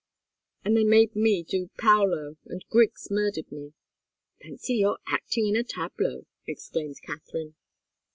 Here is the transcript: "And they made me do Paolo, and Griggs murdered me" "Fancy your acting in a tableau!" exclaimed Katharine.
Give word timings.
"And 0.65 0.75
they 0.75 0.83
made 0.83 1.15
me 1.15 1.43
do 1.43 1.69
Paolo, 1.77 2.35
and 2.47 2.65
Griggs 2.71 3.11
murdered 3.11 3.51
me" 3.51 3.73
"Fancy 4.41 4.77
your 4.77 4.97
acting 5.05 5.45
in 5.45 5.55
a 5.55 5.63
tableau!" 5.63 6.25
exclaimed 6.47 6.97
Katharine. 7.03 7.53